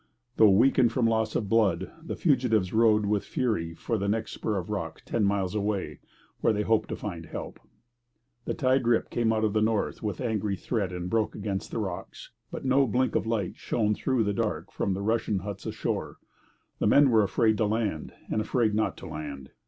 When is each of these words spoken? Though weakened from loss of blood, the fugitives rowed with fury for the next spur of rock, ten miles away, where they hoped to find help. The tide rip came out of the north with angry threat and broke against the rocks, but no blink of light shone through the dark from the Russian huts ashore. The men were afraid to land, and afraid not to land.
Though 0.37 0.49
weakened 0.49 0.91
from 0.91 1.05
loss 1.05 1.35
of 1.35 1.47
blood, 1.47 1.91
the 2.01 2.15
fugitives 2.15 2.73
rowed 2.73 3.05
with 3.05 3.23
fury 3.23 3.75
for 3.75 3.99
the 3.99 4.07
next 4.07 4.31
spur 4.31 4.57
of 4.57 4.71
rock, 4.71 5.03
ten 5.05 5.23
miles 5.23 5.53
away, 5.53 5.99
where 6.39 6.51
they 6.51 6.63
hoped 6.63 6.89
to 6.89 6.95
find 6.95 7.27
help. 7.27 7.59
The 8.45 8.55
tide 8.55 8.87
rip 8.87 9.11
came 9.11 9.31
out 9.31 9.43
of 9.43 9.53
the 9.53 9.61
north 9.61 10.01
with 10.01 10.19
angry 10.19 10.55
threat 10.55 10.91
and 10.91 11.07
broke 11.07 11.35
against 11.35 11.69
the 11.69 11.77
rocks, 11.77 12.31
but 12.49 12.65
no 12.65 12.87
blink 12.87 13.13
of 13.13 13.27
light 13.27 13.57
shone 13.57 13.93
through 13.93 14.23
the 14.23 14.33
dark 14.33 14.71
from 14.71 14.95
the 14.95 15.03
Russian 15.03 15.37
huts 15.37 15.67
ashore. 15.67 16.17
The 16.79 16.87
men 16.87 17.11
were 17.11 17.21
afraid 17.21 17.57
to 17.57 17.67
land, 17.67 18.11
and 18.27 18.41
afraid 18.41 18.73
not 18.73 18.97
to 18.97 19.05
land. 19.05 19.51